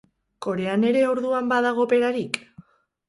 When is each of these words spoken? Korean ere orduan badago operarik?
Korean 0.45 0.87
ere 0.93 1.03
orduan 1.09 1.53
badago 1.53 1.85
operarik? 1.87 2.41